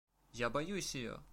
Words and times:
Я 0.31 0.49
боюсь 0.49 0.95
ее! 0.95 1.21